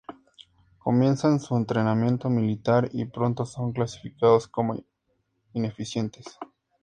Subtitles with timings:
[0.79, 4.83] Comienzan su entrenamiento militar, y pronto son clasificados como
[5.53, 6.25] "ineficientes".